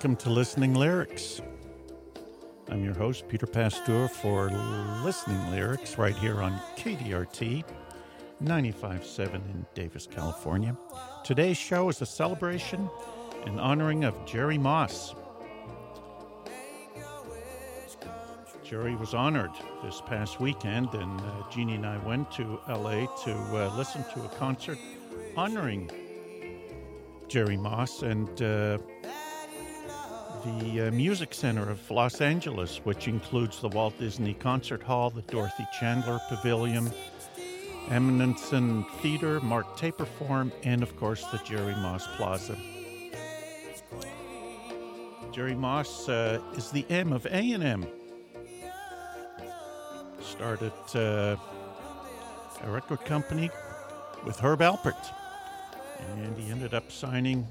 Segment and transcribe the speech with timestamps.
[0.00, 1.42] Welcome to Listening Lyrics.
[2.70, 4.48] I'm your host, Peter Pasteur, for
[5.04, 7.62] Listening Lyrics right here on KDRT
[8.42, 10.74] 95.7 in Davis, California.
[11.22, 12.88] Today's show is a celebration
[13.44, 15.14] and honoring of Jerry Moss.
[18.64, 19.52] Jerry was honored
[19.84, 24.24] this past weekend, and uh, Jeannie and I went to LA to uh, listen to
[24.24, 24.78] a concert
[25.36, 25.90] honoring
[27.28, 28.78] Jerry Moss and uh,
[30.44, 35.22] the uh, Music Center of Los Angeles, which includes the Walt Disney Concert Hall, the
[35.22, 36.90] Dorothy Chandler Pavilion,
[37.88, 42.56] Ahmanson Theater, Mark Taper Forum, and of course the Jerry Moss Plaza.
[45.32, 47.86] Jerry Moss uh, is the M of A&M.
[50.20, 51.36] Started uh,
[52.62, 53.50] a record company
[54.24, 55.14] with Herb Alpert,
[56.16, 57.46] and he ended up signing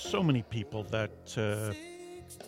[0.00, 1.74] so many people that uh,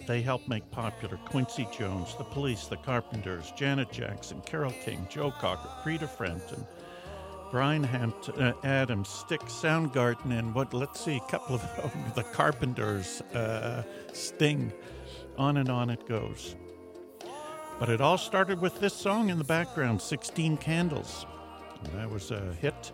[0.07, 5.31] they helped make popular Quincy Jones, The Police, The Carpenters, Janet Jackson, Carole King, Joe
[5.31, 6.67] Cocker, Rita Frampton,
[7.51, 12.23] Brian Hampton, uh, Adams, Styx, Soundgarden, and what, let's see, a couple of them, The
[12.23, 14.73] Carpenters, uh, Sting.
[15.39, 16.57] On and on it goes.
[17.79, 21.27] But it all started with this song in the background, 16 Candles.
[21.85, 22.93] And that was a hit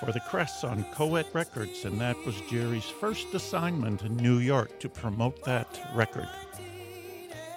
[0.00, 4.80] for the Crests on Coed Records, and that was Jerry's first assignment in New York
[4.80, 6.28] to promote that record.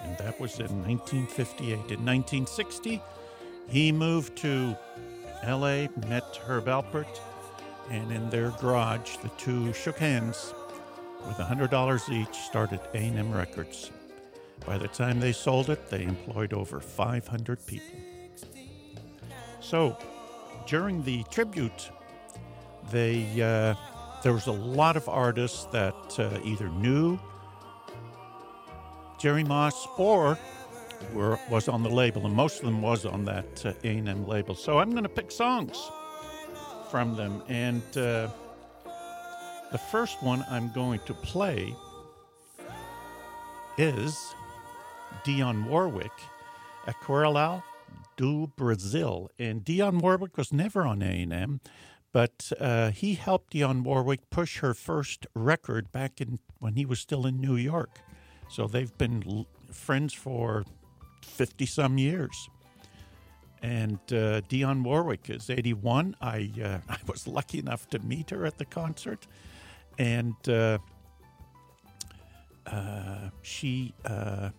[0.01, 1.71] And that was in 1958.
[1.71, 3.01] In 1960,
[3.69, 4.75] he moved to
[5.47, 7.07] LA, met Herb Alpert,
[7.89, 10.53] and in their garage, the two shook hands
[11.25, 13.89] with $100 each, started A&M Records.
[14.65, 17.99] By the time they sold it, they employed over 500 people.
[19.61, 19.97] So,
[20.67, 21.89] during the tribute
[22.91, 23.75] they uh,
[24.23, 27.19] there was a lot of artists that uh, either knew
[29.19, 30.37] Jerry Moss or
[31.13, 34.55] were, was on the label, and most of them was on that uh, A&M label.
[34.55, 35.91] So I'm going to pick songs
[36.89, 38.29] from them, and uh,
[39.71, 41.75] the first one I'm going to play
[43.77, 44.35] is
[45.25, 46.11] Dionne Warwick,
[46.87, 47.63] at Aquarela
[48.15, 51.59] do Brasil, and Dionne Warwick was never on A&M.
[52.13, 56.99] But uh, he helped Dionne Warwick push her first record back in when he was
[56.99, 57.89] still in New York.
[58.49, 60.63] So they've been l- friends for
[61.23, 62.49] 50 some years.
[63.63, 66.15] And uh, Dionne Warwick is 81.
[66.21, 69.27] I, uh, I was lucky enough to meet her at the concert.
[69.97, 70.77] And uh,
[72.67, 74.51] uh she, uh,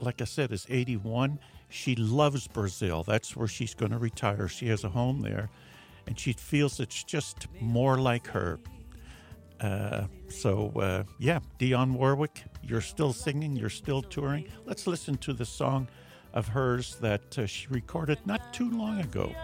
[0.00, 1.38] like I said, is 81.
[1.70, 3.02] She loves Brazil.
[3.02, 4.46] That's where she's going to retire.
[4.46, 5.48] She has a home there
[6.08, 8.58] and she feels it's just more like her.
[9.60, 14.46] Uh, so, uh, yeah, Dionne Warwick, you're still singing, you're still touring.
[14.64, 15.86] Let's listen to the song
[16.32, 19.34] of hers that uh, she recorded not too long ago.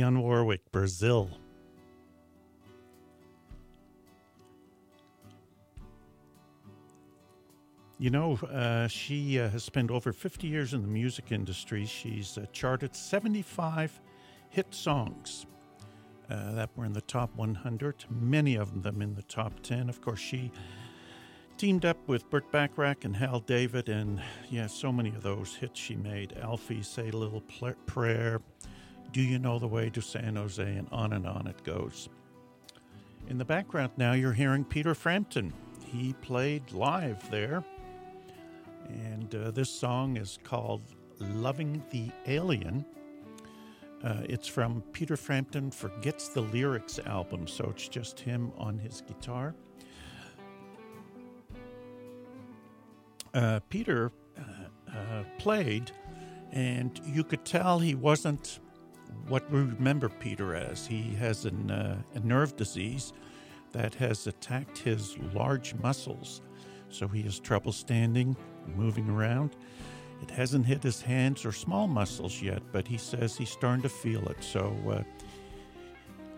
[0.00, 1.28] Dionne Warwick, Brazil.
[7.98, 11.84] You know, uh, she uh, has spent over 50 years in the music industry.
[11.84, 14.00] She's uh, charted 75
[14.48, 15.44] hit songs
[16.30, 19.90] uh, that were in the top 100, many of them in the top 10.
[19.90, 20.50] Of course, she
[21.58, 25.78] teamed up with Burt Bacharach and Hal David, and yeah, so many of those hits
[25.78, 26.38] she made.
[26.40, 27.42] Alfie, Say a Little
[27.84, 28.40] Prayer,
[29.12, 32.08] Do You Know the Way to San Jose, and on and on it goes.
[33.28, 35.52] In the background now, you're hearing Peter Frampton.
[35.84, 37.64] He played live there
[38.94, 40.82] and uh, this song is called
[41.18, 42.84] Loving the Alien.
[44.02, 49.02] Uh, it's from Peter Frampton Forgets the Lyrics album, so it's just him on his
[49.02, 49.54] guitar.
[53.34, 55.92] Uh, Peter uh, uh, played,
[56.52, 58.60] and you could tell he wasn't
[59.28, 60.86] what we remember Peter as.
[60.86, 63.12] He has an, uh, a nerve disease
[63.72, 66.42] that has attacked his large muscles,
[66.88, 68.36] so he has trouble standing,
[68.74, 69.56] moving around.
[70.22, 73.88] It hasn't hit his hands or small muscles yet, but he says he's starting to
[73.88, 74.42] feel it.
[74.42, 75.02] So uh,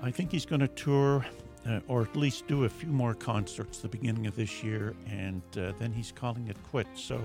[0.03, 1.25] I think he's going to tour
[1.69, 5.43] uh, or at least do a few more concerts the beginning of this year, and
[5.57, 7.03] uh, then he's calling it quits.
[7.03, 7.21] So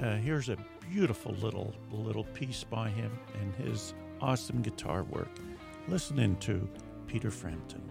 [0.00, 0.56] uh, here's a
[0.90, 5.28] beautiful little little piece by him and his awesome guitar work.
[5.88, 6.68] Listening to
[7.08, 7.82] Peter Frampton.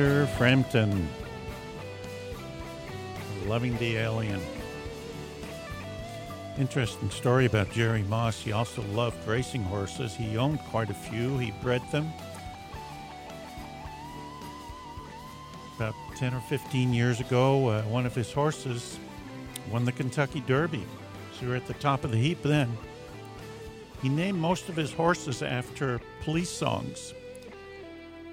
[0.00, 1.06] Peter Frampton.
[3.44, 4.40] Loving the Alien.
[6.56, 8.40] Interesting story about Jerry Moss.
[8.40, 10.14] He also loved racing horses.
[10.14, 11.36] He owned quite a few.
[11.36, 12.10] He bred them.
[15.76, 18.98] About 10 or 15 years ago, uh, one of his horses
[19.70, 20.86] won the Kentucky Derby.
[21.38, 22.74] So you're at the top of the heap then.
[24.00, 27.12] He named most of his horses after police songs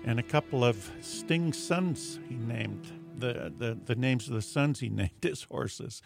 [0.08, 2.90] and a couple of Sting sons he named.
[3.18, 6.02] The, the, the names of the sons he named his horses.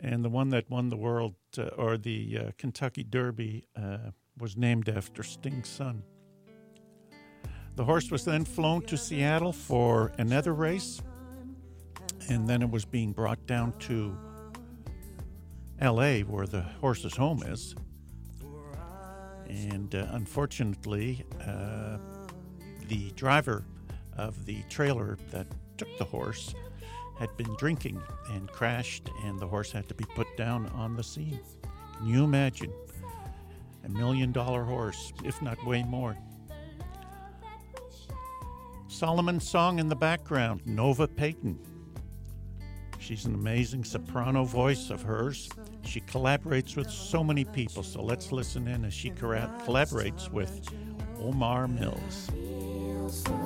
[0.00, 4.56] And the one that won the world uh, or the uh, Kentucky Derby uh, was
[4.56, 6.02] named after Sting's son.
[7.76, 11.00] The horse was then flown to Seattle for another race,
[12.28, 14.16] and then it was being brought down to
[15.80, 17.74] LA, where the horse's home is.
[19.48, 21.98] And uh, unfortunately, uh,
[22.88, 23.64] the driver
[24.16, 26.54] of the trailer that took the horse
[27.18, 28.00] had been drinking
[28.30, 31.40] and crashed, and the horse had to be put down on the scene.
[31.96, 32.72] Can you imagine?
[33.84, 36.16] A million dollar horse, if not way more.
[38.88, 41.58] Solomon's song in the background, Nova Payton.
[42.98, 45.48] She's an amazing soprano voice of hers.
[45.82, 50.60] She collaborates with so many people, so let's listen in as she collaborates with
[51.20, 52.30] Omar Mills
[53.16, 53.45] sun.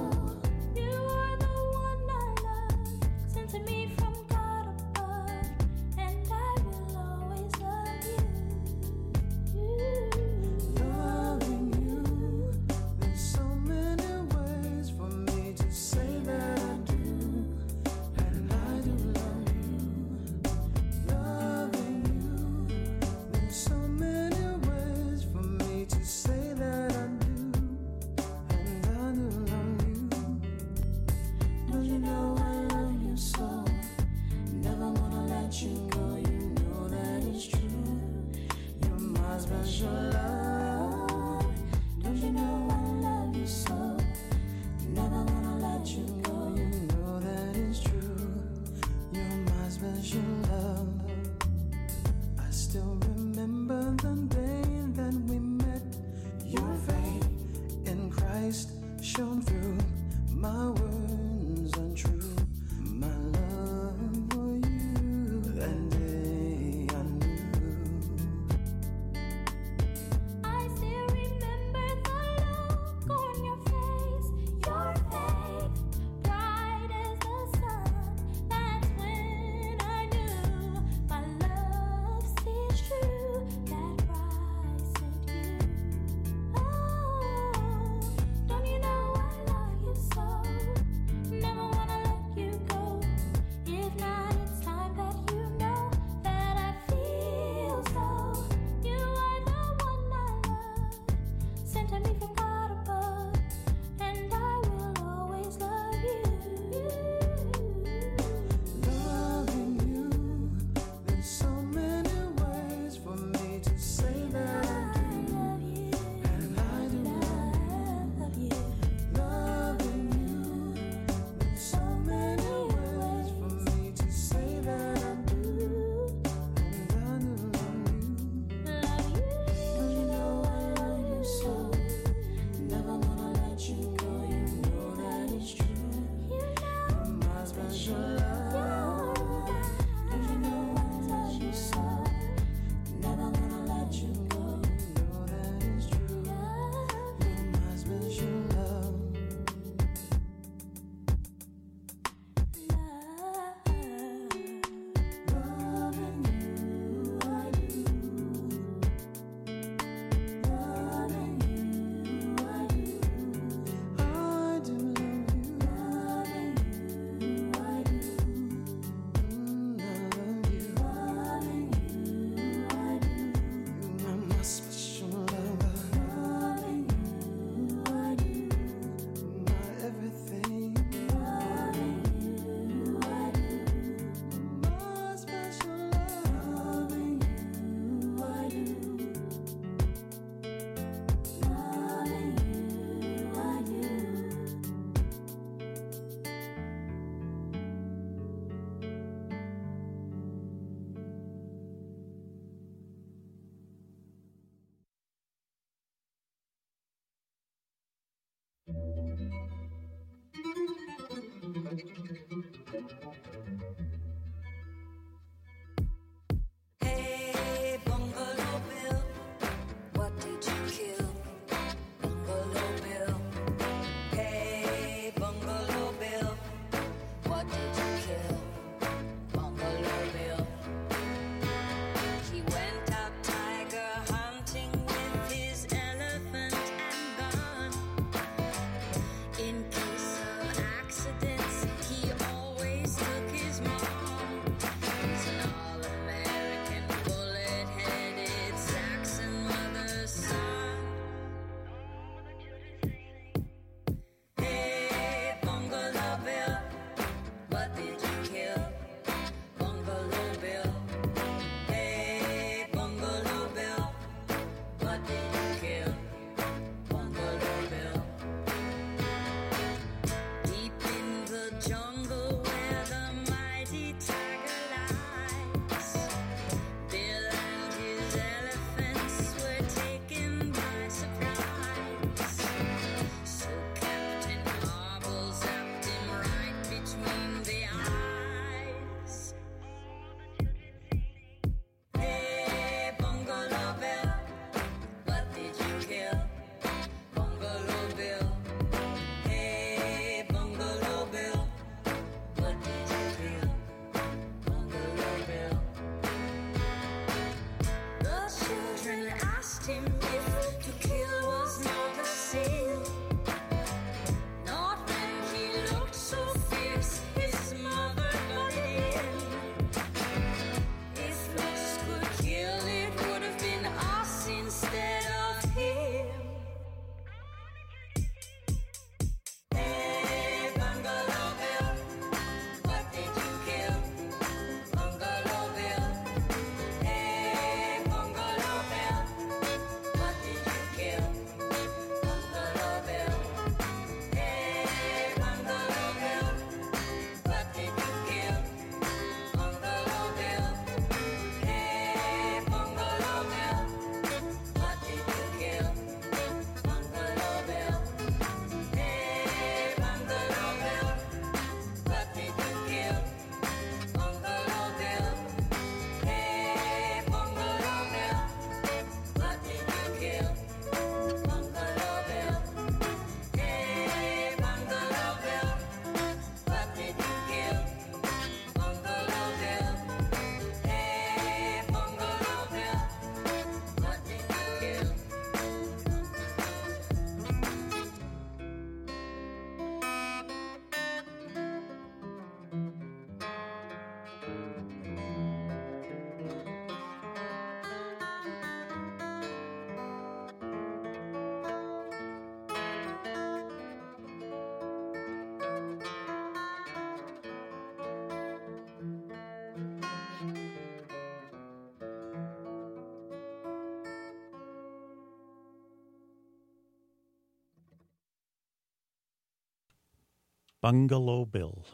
[420.62, 421.64] Bungalow Bill.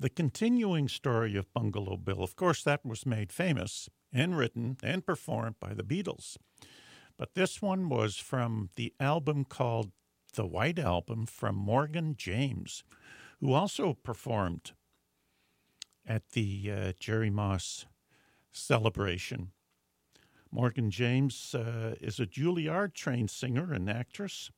[0.00, 5.06] The continuing story of Bungalow Bill, of course, that was made famous and written and
[5.06, 6.36] performed by the Beatles.
[7.16, 9.92] But this one was from the album called
[10.34, 12.82] The White Album from Morgan James,
[13.38, 14.72] who also performed
[16.04, 17.86] at the uh, Jerry Moss
[18.50, 19.52] celebration.
[20.50, 24.50] Morgan James uh, is a Juilliard trained singer and actress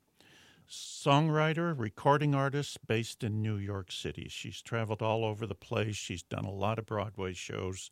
[0.71, 4.29] songwriter, recording artist based in New York City.
[4.29, 5.97] She's traveled all over the place.
[5.97, 7.91] She's done a lot of Broadway shows.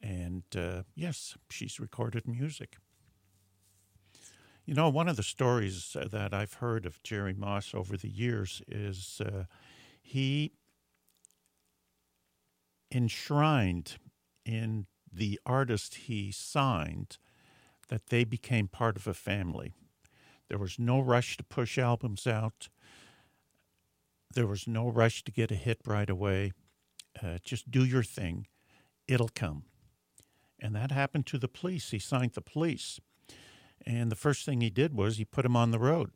[0.00, 2.76] And uh, yes, she's recorded music.
[4.64, 8.62] You know, one of the stories that I've heard of Jerry Moss over the years
[8.68, 9.44] is uh,
[10.00, 10.52] he
[12.92, 13.96] enshrined
[14.44, 17.18] in the artist he signed
[17.88, 19.74] that they became part of a family.
[20.48, 22.68] There was no rush to push albums out.
[24.34, 26.52] There was no rush to get a hit right away.
[27.22, 28.46] Uh, just do your thing,
[29.06, 29.64] it'll come.
[30.58, 31.90] And that happened to the police.
[31.90, 33.00] He signed the police.
[33.84, 36.12] And the first thing he did was he put them on the road.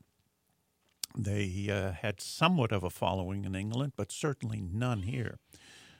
[1.17, 5.39] They uh, had somewhat of a following in England, but certainly none here.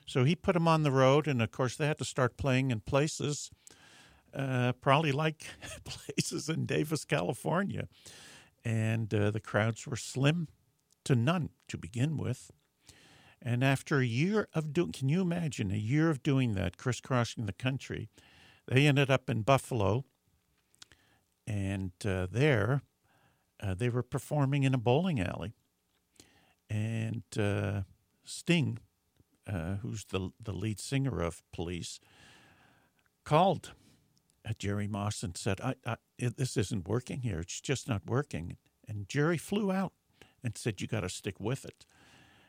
[0.07, 2.71] So he put them on the road, and of course, they had to start playing
[2.71, 3.51] in places,
[4.37, 5.46] uh, probably like
[5.85, 7.88] places in Davis, California
[8.66, 10.49] and uh, the crowds were slim
[11.05, 12.51] to none to begin with.
[13.40, 17.46] And after a year of doing, can you imagine a year of doing that, crisscrossing
[17.46, 18.09] the country?
[18.66, 20.05] They ended up in Buffalo,
[21.46, 22.83] and uh, there
[23.62, 25.53] uh, they were performing in a bowling alley.
[26.68, 27.83] And uh,
[28.25, 28.81] Sting,
[29.46, 32.01] uh, who's the, the lead singer of Police,
[33.25, 33.75] called
[34.59, 37.41] Jerry Moss and said, I, I, This isn't working here.
[37.41, 38.57] It's just not working.
[38.89, 39.93] And Jerry flew out
[40.43, 41.85] and said, You got to stick with it.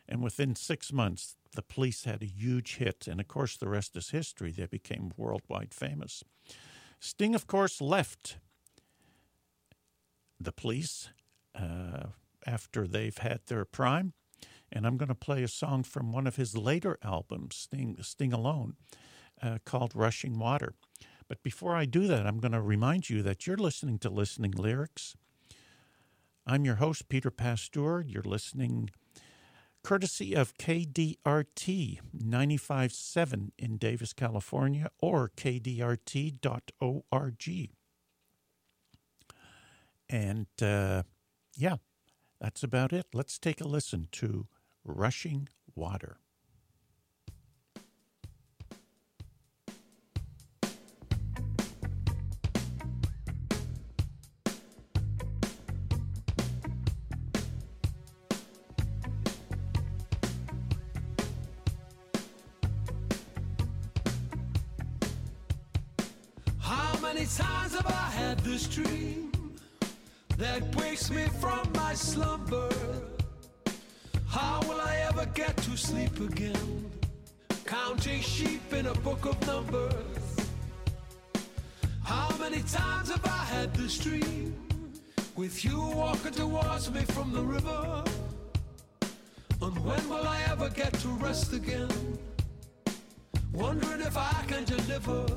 [0.07, 3.07] And within six months, the police had a huge hit.
[3.07, 4.51] And of course, the rest is history.
[4.51, 6.23] They became worldwide famous.
[6.99, 8.37] Sting, of course, left
[10.39, 11.09] the police
[11.55, 12.07] uh,
[12.45, 14.13] after they've had their prime.
[14.71, 18.33] And I'm going to play a song from one of his later albums, Sting, Sting
[18.33, 18.75] Alone,
[19.41, 20.73] uh, called Rushing Water.
[21.27, 24.51] But before I do that, I'm going to remind you that you're listening to Listening
[24.51, 25.15] Lyrics.
[26.45, 28.01] I'm your host, Peter Pasteur.
[28.01, 28.89] You're listening
[29.83, 36.39] courtesy of KDRT 95.7 in Davis, California, or kdrt.org.
[40.09, 41.03] And uh,
[41.55, 41.75] yeah,
[42.39, 43.07] that's about it.
[43.13, 44.47] Let's take a listen to
[44.85, 46.17] Rushing Water.
[68.57, 69.31] This dream
[70.37, 72.71] that wakes me from my slumber?
[74.27, 76.89] How will I ever get to sleep again?
[77.65, 80.49] Counting sheep in a book of numbers.
[82.03, 84.55] How many times have I had this dream
[85.35, 88.03] with you walking towards me from the river?
[89.61, 92.17] And when will I ever get to rest again?
[93.53, 95.27] Wondering if I can deliver.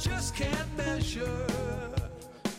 [0.00, 1.46] Just can't measure.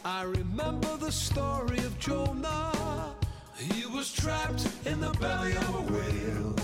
[0.05, 3.15] I remember the story of Jonah.
[3.57, 6.55] He was trapped in the belly of a whale.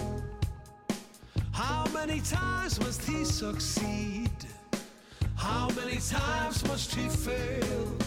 [1.52, 4.30] How many times must he succeed?
[5.36, 8.07] How many times must he fail?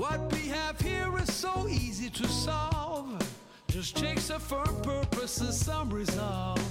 [0.00, 3.20] What we have here is so easy to solve.
[3.68, 6.69] Just takes a firm purpose and some resolve.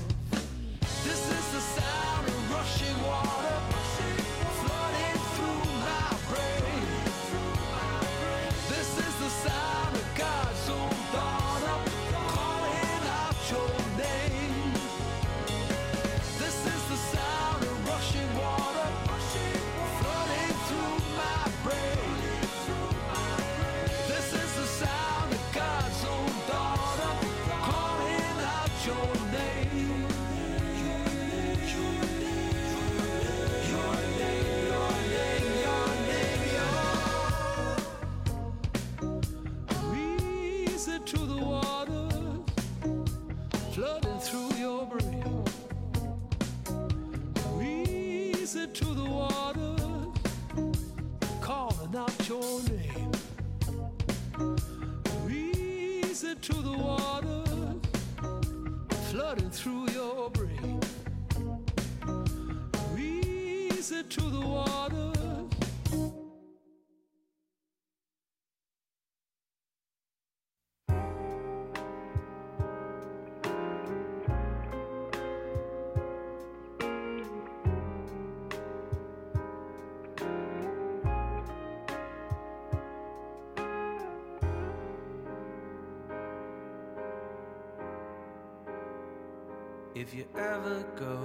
[90.19, 91.17] You ever go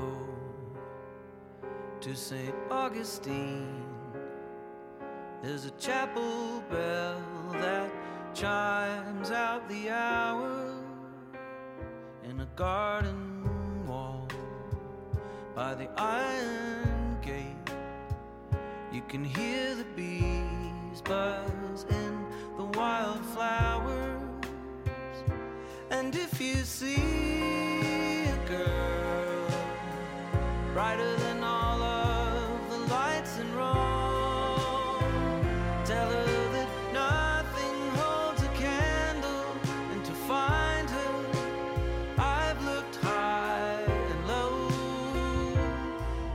[2.01, 2.55] to St.
[2.71, 3.83] Augustine,
[5.43, 7.21] There's a chapel bell
[7.55, 7.91] that
[8.35, 10.77] chimes out the hour
[12.23, 13.43] in a garden
[13.89, 14.29] wall
[15.57, 17.71] by the iron gate.
[18.93, 22.25] You can hear the bees buzz in
[22.57, 24.23] the wildflowers.
[25.91, 27.14] And if you see
[30.95, 35.03] brighter than all of the lights in Rome,
[35.85, 39.47] tell her that nothing holds a candle.
[39.93, 41.27] And to find her,
[42.19, 44.69] I've looked high and low,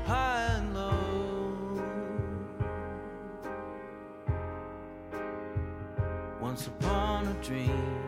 [0.05, 1.81] high and low.
[6.41, 8.03] Once upon a dream,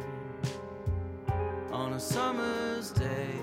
[1.71, 3.35] on a summer's day,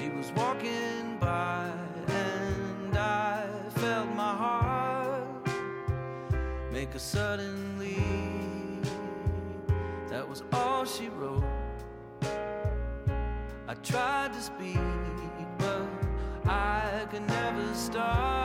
[0.00, 1.70] she was walking by,
[2.08, 5.46] and I felt my heart
[6.72, 8.86] make a sudden leap.
[10.08, 11.44] That was all she wrote.
[13.68, 14.78] I tried to speak,
[15.58, 15.86] but
[16.46, 18.39] I could never start.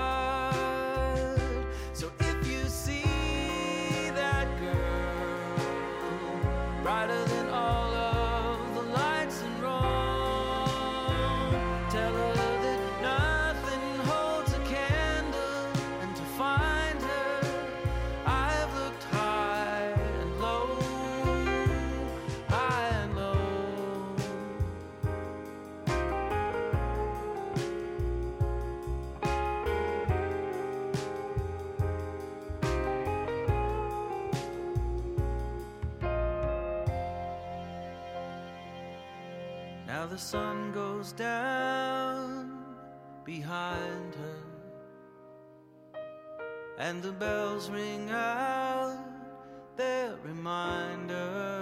[40.26, 42.58] Sun goes down
[43.24, 44.42] behind her,
[46.80, 48.98] and the bells ring out
[49.78, 51.55] their reminder.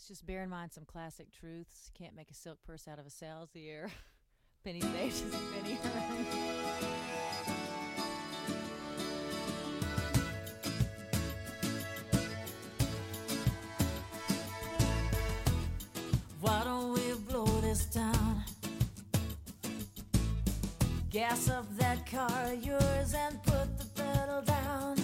[0.00, 1.90] Let's just bear in mind some classic truths.
[1.92, 3.90] You Can't make a silk purse out of a sow's ear.
[4.64, 6.26] Penny saved is a penny earned.
[16.40, 18.42] Why don't we blow this down?
[21.10, 24.99] Gas up that car of yours and put the pedal down.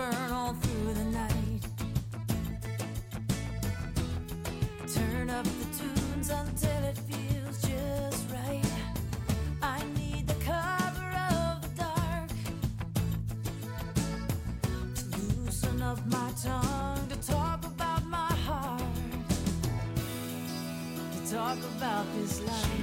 [0.00, 1.62] Burn on through the night.
[4.94, 8.72] Turn up the tunes until it feels just right.
[9.62, 12.30] I need the cover of the dark
[14.96, 15.04] to
[15.36, 18.82] loosen up my tongue to talk about my heart,
[21.12, 22.79] to talk about this life.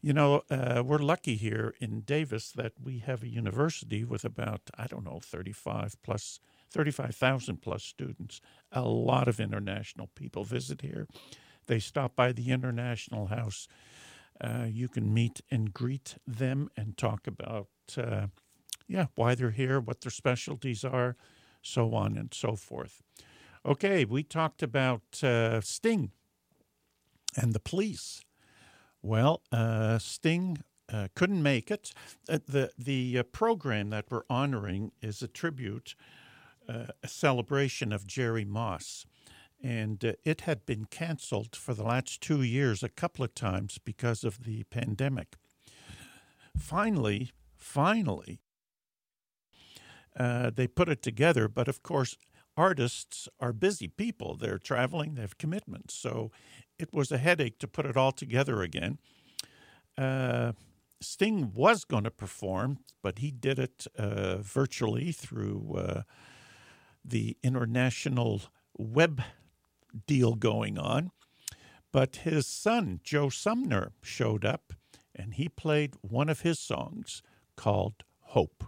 [0.00, 4.60] You know, uh, we're lucky here in Davis that we have a university with about,
[4.78, 6.38] I don't know, 35 plus,
[6.70, 8.40] 35,000 plus students.
[8.70, 11.08] A lot of international people visit here.
[11.66, 13.66] They stop by the International House.
[14.40, 18.26] Uh, you can meet and greet them and talk about, uh,
[18.86, 21.16] yeah, why they're here, what their specialties are,
[21.62, 23.02] so on and so forth.
[23.66, 26.12] Okay, we talked about uh, Sting
[27.36, 28.22] and the police.
[29.02, 30.58] Well, uh, Sting
[30.92, 31.92] uh, couldn't make it.
[32.26, 35.94] The the program that we're honoring is a tribute,
[36.68, 39.04] a celebration of Jerry Moss.
[39.62, 43.78] And uh, it had been canceled for the last two years a couple of times
[43.78, 45.36] because of the pandemic.
[46.56, 48.40] Finally, finally,
[50.18, 51.48] uh, they put it together.
[51.48, 52.16] But of course,
[52.56, 54.36] artists are busy people.
[54.36, 55.94] They're traveling, they have commitments.
[55.94, 56.30] So
[56.78, 58.98] it was a headache to put it all together again.
[59.96, 60.52] Uh,
[61.00, 66.02] Sting was going to perform, but he did it uh, virtually through uh,
[67.04, 68.42] the international
[68.76, 69.22] web
[70.06, 71.10] deal going on.
[71.92, 74.72] But his son, Joe Sumner, showed up
[75.14, 77.22] and he played one of his songs
[77.56, 78.64] called Hope.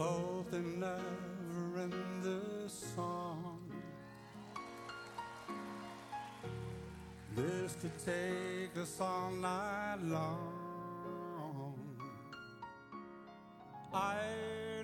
[0.00, 3.58] Oh, the never end the song.
[7.34, 11.74] This could take us all night long.
[13.92, 14.18] I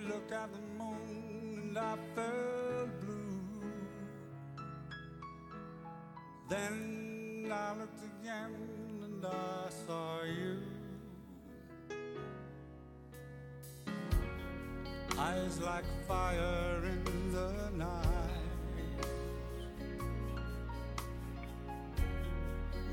[0.08, 1.96] look at the moon and I
[15.74, 18.44] like fire in the night.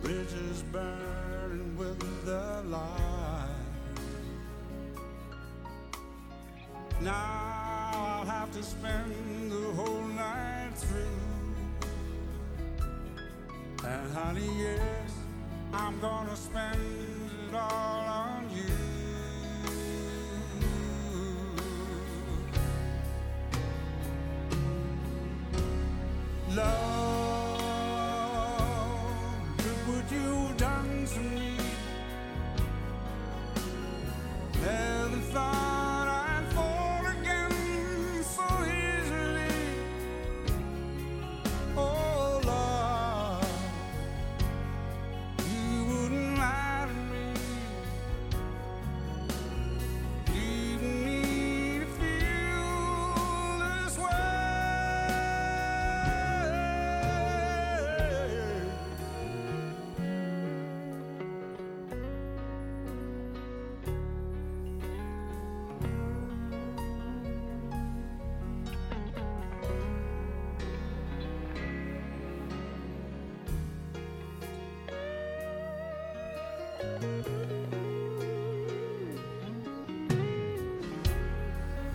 [0.01, 3.67] Bridges burn with the light.
[7.01, 11.19] Now I'll have to spend the whole night through.
[13.85, 15.11] And honey, yes,
[15.71, 18.00] I'm gonna spend it all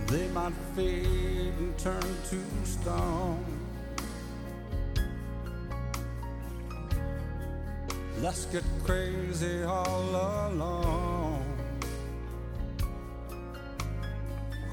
[0.06, 3.44] They might fade and turn to stone.
[8.22, 11.44] Let's get crazy all alone.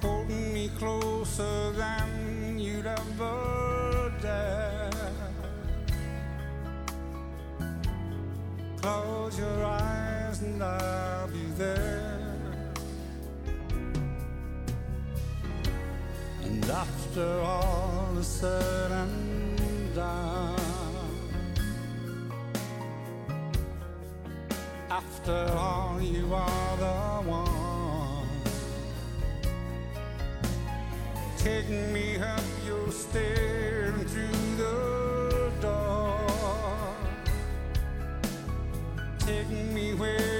[0.02, 4.92] Holding me closer than you'd ever dare.
[8.82, 9.83] Close your eyes
[10.44, 12.20] and I'll be there.
[16.44, 20.60] And after all is said and done,
[24.90, 28.28] after all, you are the one.
[31.38, 36.96] Taking me up your stairs through the door,
[39.20, 40.33] taking me where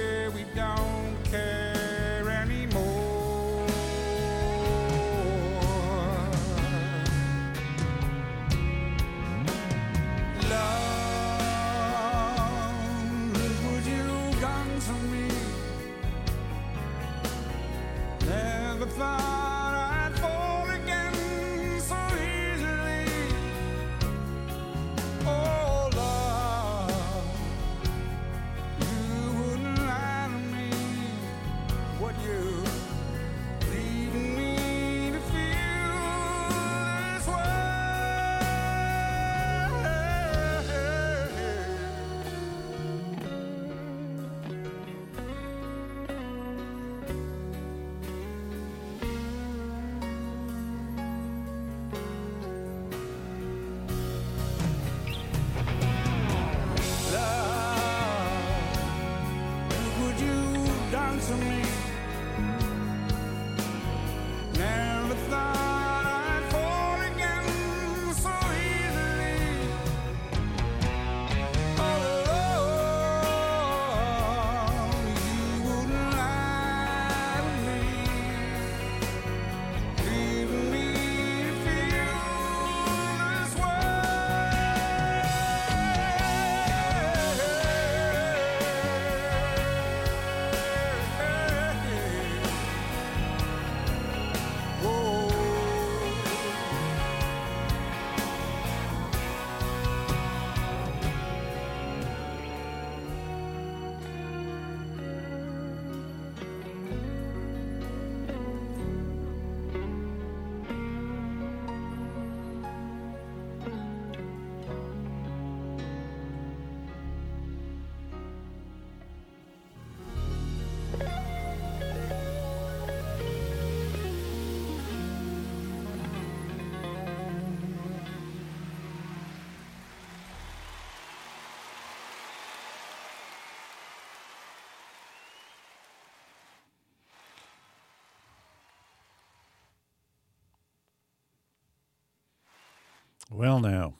[143.36, 143.96] Well, now,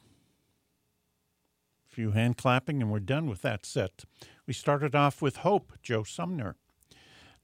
[1.91, 4.05] a few hand clapping, and we're done with that set.
[4.47, 6.55] We started off with Hope, Joe Sumner.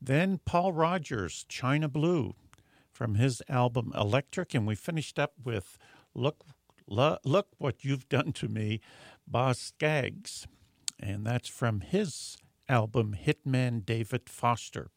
[0.01, 2.37] Then Paul Rodgers, China Blue,
[2.93, 5.79] from his album Electric, and we finished up with
[6.15, 6.45] Look,
[6.87, 8.81] Lo- Look What You've Done to Me,
[9.27, 10.47] Boz Scaggs,
[11.01, 12.39] and that's from his
[12.69, 14.91] album Hitman David Foster.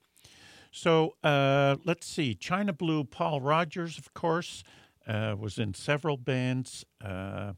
[0.71, 2.35] So uh, let's see.
[2.35, 4.63] China Blue, Paul Rodgers, of course,
[5.07, 7.53] uh, was in several bands, uh,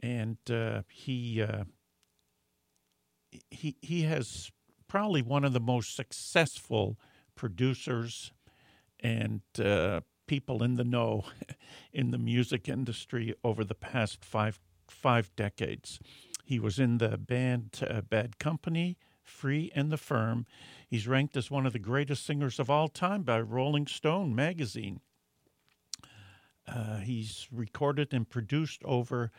[0.00, 1.64] and uh, he uh,
[3.50, 4.50] he he has
[4.88, 6.98] probably one of the most successful
[7.34, 8.32] producers
[9.00, 11.24] and uh, people in the know
[11.92, 15.98] in the music industry over the past five five decades.
[16.44, 20.44] He was in the band Bad Company, Free and the Firm.
[20.86, 25.00] He's ranked as one of the greatest singers of all time by Rolling Stone magazine.
[26.66, 29.30] Uh, he's recorded and produced over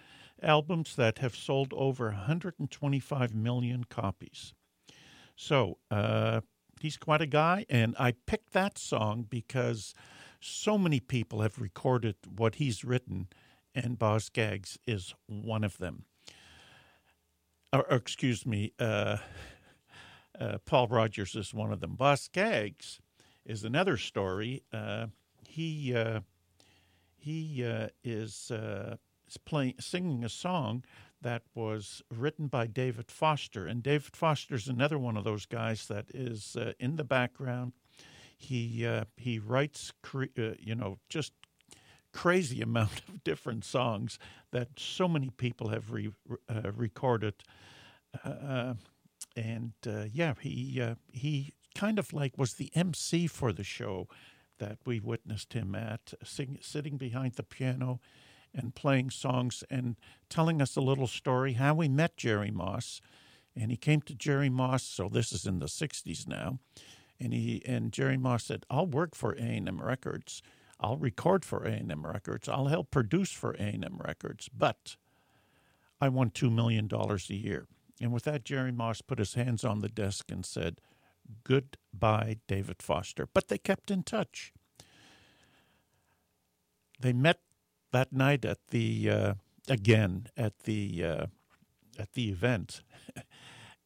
[0.41, 4.53] albums that have sold over 125 million copies.
[5.35, 6.41] So uh,
[6.81, 9.93] he's quite a guy, and I picked that song because
[10.39, 13.27] so many people have recorded what he's written,
[13.73, 16.05] and Boz Scaggs is one of them.
[17.71, 19.17] Or, or excuse me, uh,
[20.39, 21.95] uh, Paul Rodgers is one of them.
[21.95, 22.99] Boz Scaggs
[23.45, 24.63] is another story.
[24.71, 25.07] Uh,
[25.47, 26.21] he uh,
[27.23, 28.97] he uh, is uh,
[29.45, 30.83] playing singing a song
[31.21, 35.87] that was written by David Foster, and David Foster is another one of those guys
[35.87, 37.71] that is uh, in the background.
[38.37, 41.31] He uh, he writes, cre- uh, you know, just
[42.11, 44.19] crazy amount of different songs
[44.51, 46.11] that so many people have re-
[46.49, 47.35] uh, recorded.
[48.25, 48.73] Uh,
[49.37, 49.71] and
[50.11, 54.09] yeah, he he kind of like was the MC for the show
[54.63, 57.99] that we witnessed him at, sing, sitting behind the piano
[58.55, 59.97] and playing songs and
[60.29, 63.01] telling us a little story how we met Jerry Moss.
[63.55, 66.59] And he came to Jerry Moss, so this is in the '60s now,
[67.19, 70.41] and he and Jerry Moss said, "I'll work for A&M Records.
[70.79, 72.49] I'll record for A&M Records.
[72.49, 74.95] I'll help produce for A&M Records, but
[76.01, 77.67] I want $2 million a year.
[78.01, 80.81] And with that, Jerry Moss put his hands on the desk and said,
[81.43, 83.27] Goodbye, David Foster.
[83.31, 84.53] But they kept in touch.
[86.99, 87.39] They met
[87.91, 89.33] that night at the, uh,
[89.67, 91.25] again, at the, uh,
[91.99, 92.81] at the event.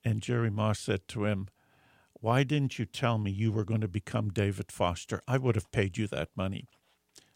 [0.04, 1.48] and Jerry Moss said to him,
[2.14, 5.22] Why didn't you tell me you were going to become David Foster?
[5.28, 6.68] I would have paid you that money.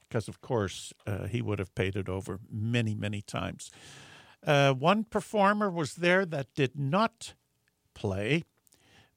[0.07, 3.71] Because, of course, uh, he would have paid it over many, many times.
[4.45, 7.33] Uh, one performer was there that did not
[7.93, 8.43] play,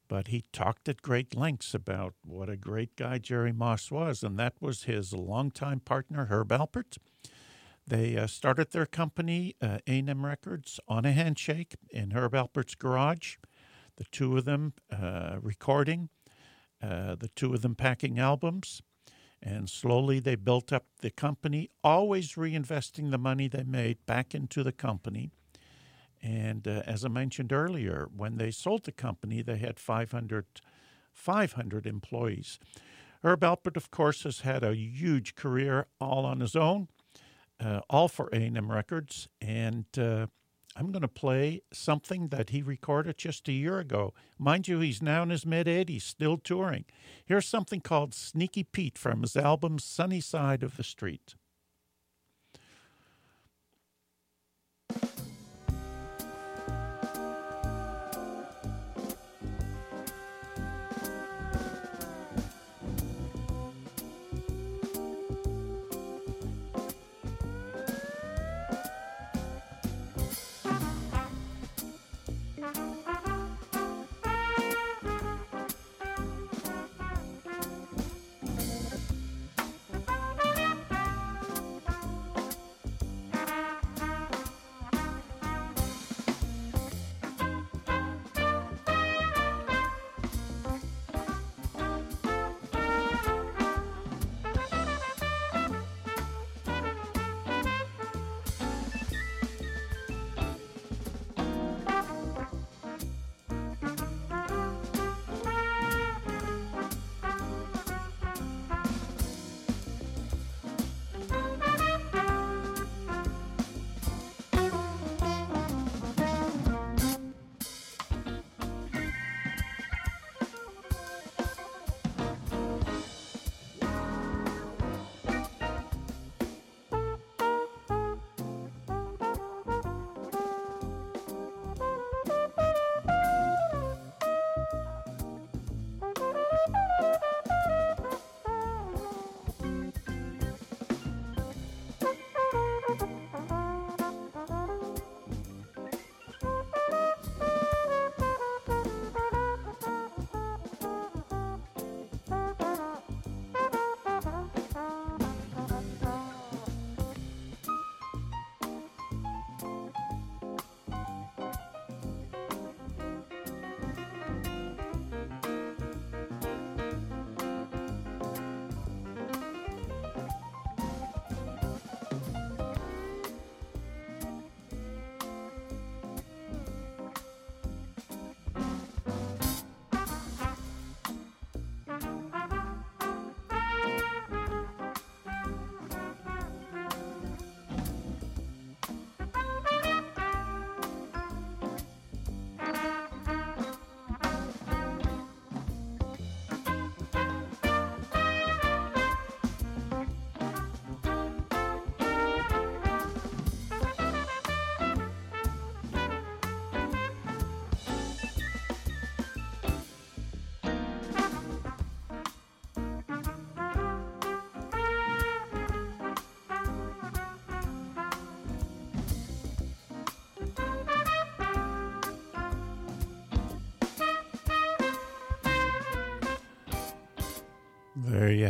[0.08, 4.38] but he talked at great lengths about what a great guy Jerry Moss was, and
[4.38, 6.98] that was his longtime partner, Herb Alpert.
[7.86, 13.36] They uh, started their company, uh, A&M Records, on a handshake in Herb Alpert's garage.
[13.96, 16.08] The two of them uh, recording,
[16.82, 18.82] uh, the two of them packing albums,
[19.42, 24.62] and slowly they built up the company, always reinvesting the money they made back into
[24.62, 25.30] the company.
[26.24, 30.46] And uh, as I mentioned earlier, when they sold the company, they had 500,
[31.12, 32.58] 500 employees.
[33.22, 36.88] Herb Alpert, of course, has had a huge career all on his own,
[37.60, 39.28] uh, all for A&M Records.
[39.42, 40.28] And uh,
[40.74, 44.14] I'm going to play something that he recorded just a year ago.
[44.38, 46.86] Mind you, he's now in his mid 80s, still touring.
[47.26, 51.34] Here's something called Sneaky Pete from his album Sunny Side of the Street.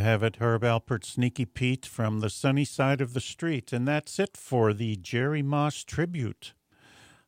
[0.05, 3.73] Have it, Herb Alpert, Sneaky Pete from the sunny side of the street.
[3.73, 6.53] And that's it for the Jerry Moss tribute.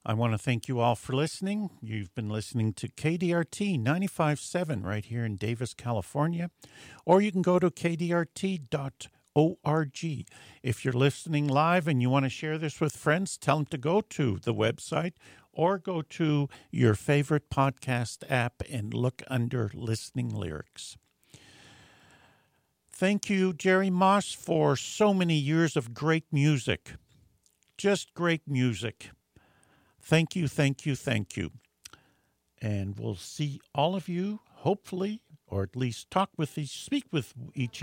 [0.05, 1.71] I want to thank you all for listening.
[1.81, 6.51] You've been listening to KDRT 95.7 right here in Davis, California.
[7.03, 8.67] Or you can go to kdrt.org.
[10.61, 13.79] If you're listening live and you want to share this with friends, tell them to
[13.79, 15.13] go to the website
[15.51, 20.95] or go to your favorite podcast app and look under listening lyrics.
[22.97, 26.93] Thank you, Jerry Moss, for so many years of great music.
[27.77, 29.11] Just great music.
[30.01, 31.51] Thank you, thank you, thank you.
[32.59, 37.35] And we'll see all of you, hopefully, or at least talk with each, speak with
[37.53, 37.75] each